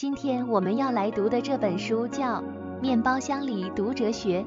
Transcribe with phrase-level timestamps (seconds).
[0.00, 2.38] 今天我们要来读的这本书叫
[2.80, 4.42] 《面包箱里读哲学》，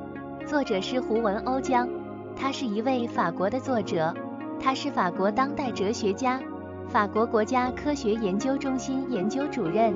[0.47, 1.87] 作者是胡文欧江，
[2.35, 4.11] 他是一位法国的作者，
[4.59, 6.41] 他是法国当代哲学家，
[6.89, 9.93] 法国国家科学研究中心研究主任，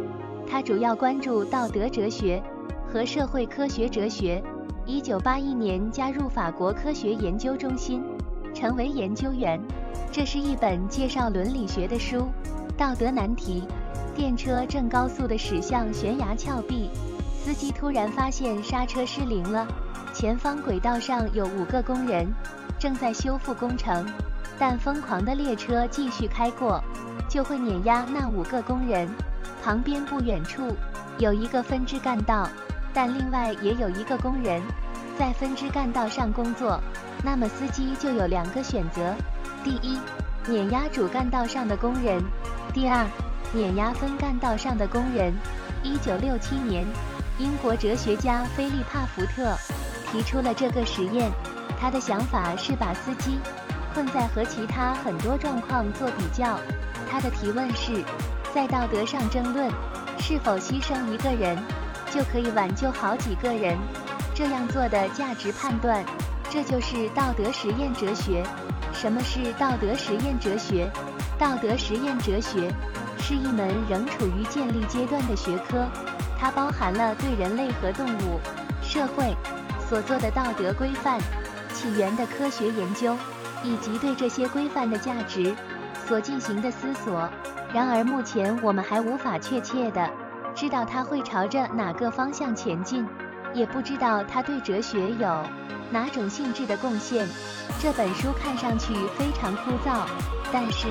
[0.48, 2.40] 他主要关注道德哲学
[2.88, 4.40] 和社会科学哲学。
[4.86, 8.04] 一九八一年加入法国科学研究中心，
[8.54, 9.60] 成为研究员。
[10.12, 12.28] 这是一本介绍伦理学的书。
[12.78, 13.64] 道德难题：
[14.18, 16.90] 电车正高速地驶向悬崖峭壁，
[17.40, 19.68] 司机突然发现刹车失灵了。
[20.12, 22.26] 前方轨道上有五个工人
[22.80, 24.04] 正在修复工程，
[24.58, 26.84] 但疯狂的列车继续开过，
[27.30, 29.08] 就会碾压那五个工人。
[29.64, 30.76] 旁边不远处
[31.20, 32.50] 有一个分支干道。
[32.96, 34.60] 但另外也有一个工人
[35.20, 36.82] 在分支干道上工作，
[37.24, 39.14] 那么司机就有两个选择：
[39.64, 40.00] 第一，
[40.48, 42.20] 碾压主干道上的工人；
[42.74, 43.06] 第二，
[43.54, 45.34] 碾压分干道上的工人。
[45.84, 46.86] 一九六七年，
[47.38, 49.56] 英国哲学家菲利帕福特
[50.12, 51.32] 提出了这个实验。
[51.80, 53.40] 他的想法是把司机
[53.94, 56.60] 困在和其他很多状况做比较。
[57.10, 58.04] 他的提问是：
[58.54, 59.70] 在道德上争论
[60.20, 61.58] 是否牺牲一个人。
[62.10, 63.78] 就可以挽救好几个人，
[64.34, 66.06] 这样做的价值判断，
[66.50, 68.42] 这就是道德实验哲学。
[68.94, 70.90] 什么是道德实验哲学？
[71.38, 72.74] 道德实验哲学
[73.20, 75.88] 是一门仍处于建立阶段的学科，
[76.38, 78.40] 它包含了对人类和动物、
[78.82, 79.36] 社会
[79.90, 81.20] 所做的道德规范
[81.74, 83.16] 起源的科学研究，
[83.64, 85.56] 以及对这些规范的价值
[86.08, 87.30] 所进行的思索。
[87.74, 90.10] 然而，目前我们还无法确切的。
[90.56, 93.06] 知道它会朝着哪个方向前进，
[93.54, 95.44] 也不知道他对哲学有
[95.90, 97.28] 哪种性质的贡献。
[97.80, 100.06] 这本书看上去非常枯燥，
[100.52, 100.88] 但是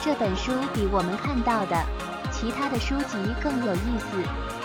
[0.00, 1.76] 这本书比我们看到的
[2.30, 4.06] 其他的书籍更有意思。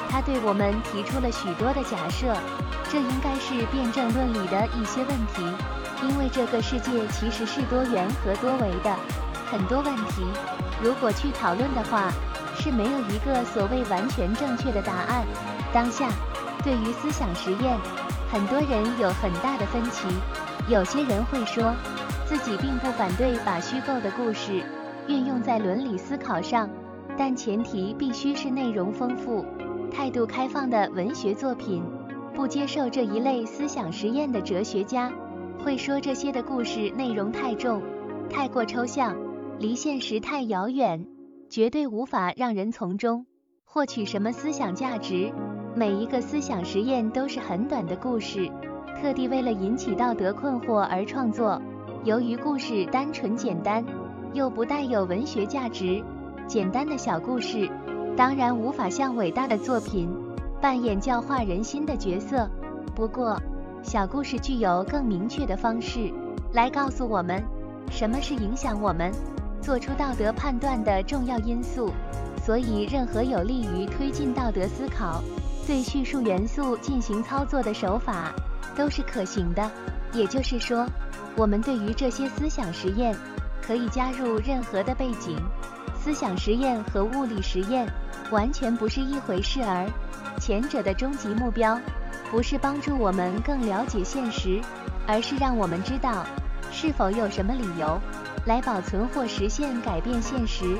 [0.09, 2.35] 他对我们提出了许多的假设，
[2.89, 5.43] 这应该是辩证论里的一些问题，
[6.03, 8.95] 因为这个世界其实是多元和多维的。
[9.51, 10.25] 很多问题，
[10.81, 12.11] 如果去讨论的话。
[12.59, 15.23] 是没有一个所谓完全正确的答案。
[15.71, 16.09] 当下，
[16.63, 17.77] 对于思想实验，
[18.29, 20.07] 很多人有很大的分歧。
[20.69, 21.73] 有些人会说，
[22.25, 24.61] 自己并不反对把虚构的故事
[25.07, 26.69] 运用在伦理思考上，
[27.17, 29.45] 但前提必须是内容丰富、
[29.91, 31.83] 态度开放的文学作品。
[32.35, 35.11] 不接受这一类思想实验的哲学家，
[35.63, 37.81] 会说这些的故事内容太重、
[38.29, 39.15] 太过抽象，
[39.57, 41.07] 离现实太遥远。
[41.49, 43.25] 绝对无法让人从中
[43.63, 45.31] 获取什么思想价值。
[45.77, 48.49] 每一个思想实验都是很短的故事，
[48.99, 51.61] 特地为了引起道德困惑而创作。
[52.03, 53.85] 由于故事单纯简单，
[54.33, 56.03] 又不带有文学价值，
[56.47, 57.69] 简单的小故事
[58.15, 60.09] 当然无法像伟大的作品
[60.59, 62.49] 扮演教化人心的角色。
[62.95, 63.39] 不过，
[63.83, 66.11] 小故事具有更明确的方式
[66.53, 67.39] 来告诉我们
[67.91, 69.11] 什么是影响我们。
[69.61, 71.91] 做出道德判断的重要因素，
[72.43, 75.21] 所以任何有利于推进道德思考、
[75.67, 78.33] 对叙述元素进行操作的手法
[78.73, 79.69] 都是可行的。
[80.13, 80.87] 也就是说，
[81.35, 83.13] 我们对于这些思想实验
[83.61, 85.37] 可以加入任何的背景。
[86.01, 87.85] 思想实验和物理实验
[88.31, 89.85] 完全不是一回事儿，
[90.39, 91.77] 前者的终极目标
[92.31, 94.61] 不是帮助我们更了解现实，
[95.05, 96.25] 而是让我们知道
[96.71, 97.99] 是否有什么理由。
[98.45, 100.77] 来保存或实现改变现实。